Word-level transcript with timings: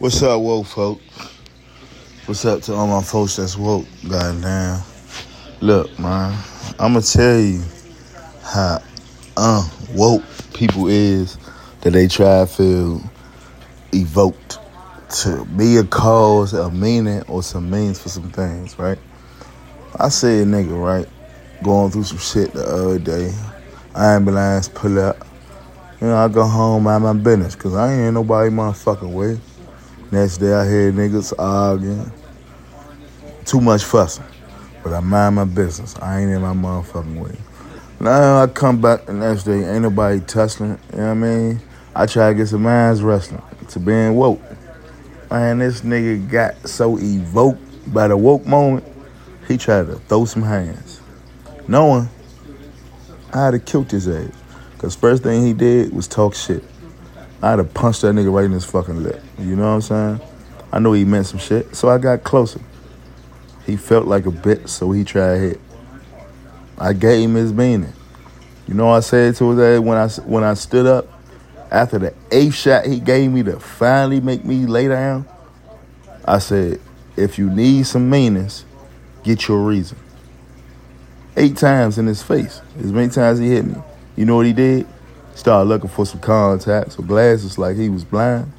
What's 0.00 0.22
up, 0.22 0.40
woke 0.40 0.64
folk? 0.64 0.98
What's 2.24 2.46
up 2.46 2.62
to 2.62 2.72
all 2.72 2.86
my 2.86 3.02
folks 3.02 3.36
that's 3.36 3.58
woke? 3.58 3.84
Goddamn. 4.08 4.80
Look, 5.60 5.98
man, 5.98 6.42
I'ma 6.78 7.00
tell 7.00 7.38
you 7.38 7.62
how 8.42 8.82
uh 9.36 9.68
woke 9.92 10.22
people 10.54 10.88
is 10.88 11.36
that 11.82 11.90
they 11.90 12.08
try 12.08 12.40
to 12.40 12.46
feel 12.46 13.02
evoked 13.92 14.58
to 15.20 15.44
be 15.44 15.76
a 15.76 15.84
cause, 15.84 16.54
a 16.54 16.70
meaning, 16.70 17.22
or 17.28 17.42
some 17.42 17.68
means 17.68 18.00
for 18.00 18.08
some 18.08 18.30
things, 18.30 18.78
right? 18.78 18.98
I 19.96 20.08
say 20.08 20.40
a 20.40 20.46
nigga, 20.46 20.82
right, 20.82 21.06
going 21.62 21.90
through 21.90 22.04
some 22.04 22.16
shit 22.16 22.54
the 22.54 22.64
other 22.64 22.98
day. 22.98 23.34
I 23.94 24.14
ambulance 24.14 24.66
pull 24.66 24.98
up. 24.98 25.26
You 26.00 26.06
know, 26.06 26.16
I 26.16 26.28
go 26.28 26.46
home, 26.46 26.84
mind 26.84 27.04
my 27.04 27.12
business, 27.12 27.54
cause 27.54 27.74
I 27.74 27.92
ain't 27.92 28.14
nobody 28.14 28.48
motherfucking 28.48 29.12
way. 29.12 29.38
Next 30.12 30.38
day 30.38 30.52
I 30.52 30.68
hear 30.68 30.92
niggas 30.92 31.32
arguing. 31.38 32.10
Too 33.44 33.60
much 33.60 33.84
fussing. 33.84 34.24
But 34.82 34.92
I 34.92 35.00
mind 35.00 35.36
my 35.36 35.44
business. 35.44 35.96
I 36.00 36.20
ain't 36.20 36.30
in 36.32 36.40
my 36.42 36.52
motherfucking 36.52 37.22
way. 37.22 37.36
Now 38.00 38.42
I 38.42 38.48
come 38.48 38.80
back 38.80 39.06
the 39.06 39.12
next 39.12 39.44
day, 39.44 39.62
ain't 39.62 39.82
nobody 39.82 40.20
tussling. 40.20 40.78
You 40.92 40.98
know 40.98 41.04
what 41.04 41.10
I 41.10 41.14
mean? 41.14 41.60
I 41.94 42.06
try 42.06 42.30
to 42.30 42.34
get 42.34 42.48
some 42.48 42.62
minds 42.62 43.02
wrestling 43.02 43.42
to 43.68 43.78
being 43.78 44.16
woke. 44.16 44.40
Man, 45.30 45.60
this 45.60 45.82
nigga 45.82 46.28
got 46.28 46.68
so 46.68 46.98
evoked 46.98 47.92
by 47.92 48.08
the 48.08 48.16
woke 48.16 48.44
moment, 48.46 48.84
he 49.46 49.56
tried 49.56 49.86
to 49.86 49.96
throw 49.96 50.24
some 50.24 50.42
hands. 50.42 51.00
Knowing 51.68 52.08
I 53.32 53.44
had 53.44 53.50
to 53.52 53.58
killed 53.60 53.90
his 53.92 54.08
ass. 54.08 54.32
Cause 54.78 54.96
first 54.96 55.22
thing 55.22 55.46
he 55.46 55.52
did 55.52 55.92
was 55.92 56.08
talk 56.08 56.34
shit. 56.34 56.64
I'd 57.42 57.58
have 57.58 57.72
punched 57.72 58.02
that 58.02 58.14
nigga 58.14 58.32
right 58.32 58.44
in 58.44 58.52
his 58.52 58.64
fucking 58.64 59.02
lip. 59.02 59.22
You 59.38 59.56
know 59.56 59.62
what 59.62 59.90
I'm 59.92 60.18
saying? 60.18 60.20
I 60.72 60.78
know 60.78 60.92
he 60.92 61.04
meant 61.04 61.26
some 61.26 61.38
shit, 61.38 61.74
so 61.74 61.88
I 61.88 61.98
got 61.98 62.22
closer. 62.22 62.60
He 63.66 63.76
felt 63.76 64.06
like 64.06 64.26
a 64.26 64.30
bitch, 64.30 64.68
so 64.68 64.90
he 64.90 65.04
tried 65.04 65.38
hit. 65.38 65.60
I 66.78 66.92
gave 66.92 67.28
him 67.28 67.34
his 67.34 67.52
meaning. 67.52 67.92
You 68.66 68.74
know 68.74 68.86
what 68.86 68.96
I 68.96 69.00
said 69.00 69.34
to 69.36 69.50
his 69.50 69.58
ass 69.58 69.80
when 69.80 69.98
I 69.98 70.08
when 70.28 70.44
I 70.44 70.54
stood 70.54 70.86
up 70.86 71.06
after 71.70 71.98
the 71.98 72.14
eighth 72.30 72.54
shot 72.54 72.86
he 72.86 73.00
gave 73.00 73.30
me 73.30 73.42
to 73.44 73.58
finally 73.58 74.20
make 74.20 74.44
me 74.44 74.66
lay 74.66 74.88
down. 74.88 75.26
I 76.24 76.38
said, 76.38 76.80
if 77.16 77.38
you 77.38 77.50
need 77.50 77.86
some 77.86 78.08
meanings, 78.08 78.64
get 79.24 79.48
your 79.48 79.58
reason. 79.58 79.98
Eight 81.36 81.56
times 81.56 81.98
in 81.98 82.06
his 82.06 82.22
face. 82.22 82.60
As 82.78 82.92
many 82.92 83.08
times 83.08 83.38
he 83.38 83.48
hit 83.48 83.64
me. 83.64 83.76
You 84.16 84.24
know 84.26 84.36
what 84.36 84.46
he 84.46 84.52
did? 84.52 84.86
Started 85.40 85.70
looking 85.70 85.88
for 85.88 86.04
some 86.04 86.20
contacts 86.20 86.98
or 86.98 87.02
glasses 87.02 87.56
like 87.56 87.74
he 87.74 87.88
was 87.88 88.04
blind. 88.04 88.52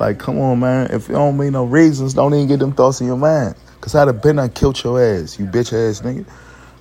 Like, 0.00 0.18
come 0.18 0.36
on, 0.40 0.58
man. 0.58 0.90
If 0.90 1.06
you 1.06 1.14
don't 1.14 1.38
mean 1.38 1.52
no 1.52 1.64
reasons, 1.64 2.12
don't 2.12 2.34
even 2.34 2.48
get 2.48 2.58
them 2.58 2.72
thoughts 2.72 3.00
in 3.00 3.06
your 3.06 3.16
mind. 3.16 3.54
Cause 3.80 3.94
I'd 3.94 4.08
have 4.08 4.20
been 4.20 4.40
I 4.40 4.48
killed 4.48 4.82
your 4.82 5.00
ass, 5.00 5.38
you 5.38 5.46
bitch 5.46 5.72
ass 5.72 6.00
nigga. 6.00 6.28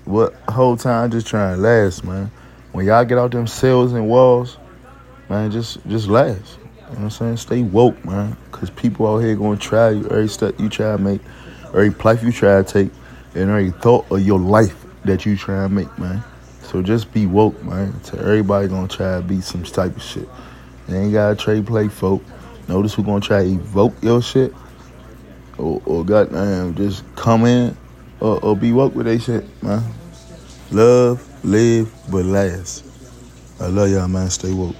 What 0.06 0.34
whole 0.50 0.76
time 0.76 1.12
just 1.12 1.28
trying 1.28 1.58
to 1.58 1.62
last, 1.62 2.04
man. 2.04 2.32
When 2.72 2.88
y'all 2.88 3.06
get 3.06 3.20
out 3.20 3.30
them 3.30 3.46
cells 3.46 3.94
and 3.94 4.10
walls, 4.10 4.58
man, 5.30 5.52
just 5.52 5.86
just 5.86 6.08
last. 6.08 6.58
You 6.58 6.64
know 6.64 6.90
what 6.90 7.00
I'm 7.02 7.10
saying? 7.12 7.38
Stay 7.38 7.62
woke, 7.62 8.04
man. 8.06 8.36
Cause 8.52 8.72
people 8.72 9.06
out 9.06 9.20
here 9.20 9.36
gonna 9.36 9.56
try 9.56 9.92
you 9.92 10.06
every 10.06 10.30
step 10.30 10.60
you 10.60 10.68
try 10.68 10.94
to 10.94 10.98
make, 10.98 11.22
every 11.68 11.92
life 11.92 12.24
you 12.24 12.32
try 12.32 12.60
to 12.60 12.64
take, 12.64 12.92
and 13.36 13.52
every 13.52 13.70
thought 13.70 14.10
of 14.10 14.22
your 14.22 14.40
life 14.40 14.84
that 15.04 15.28
you 15.28 15.38
try 15.38 15.62
to 15.62 15.70
make, 15.70 15.96
man. 16.00 16.24
So 16.66 16.82
just 16.82 17.14
be 17.14 17.26
woke, 17.26 17.62
man. 17.64 18.00
To 18.06 18.20
everybody 18.20 18.68
gonna 18.68 18.88
try 18.88 19.18
to 19.18 19.22
be 19.22 19.42
some 19.42 19.64
type 19.64 19.96
of 19.96 20.02
shit. 20.02 20.28
You 20.88 20.96
ain't 20.96 21.14
gotta 21.14 21.36
trade 21.36 21.66
play 21.68 21.88
folk. 21.88 22.24
Notice 22.68 22.96
who 22.96 23.04
gonna 23.04 23.22
try 23.22 23.44
to 23.44 23.50
evoke 23.50 23.94
your 24.02 24.22
shit. 24.22 24.54
Or, 25.58 25.82
or 25.86 26.04
goddamn 26.04 26.76
just 26.76 27.04
come 27.16 27.46
in 27.46 27.78
or, 28.20 28.44
or 28.44 28.58
be 28.58 28.74
woke 28.74 28.96
with 28.96 29.06
that 29.06 29.22
shit, 29.22 29.46
man. 29.64 29.84
Love, 30.72 31.46
live, 31.46 31.94
but 32.10 32.26
last. 32.26 32.84
I 33.62 33.68
love 33.68 33.90
y'all, 33.90 34.08
man. 34.08 34.30
Stay 34.30 34.54
woke. 34.54 34.76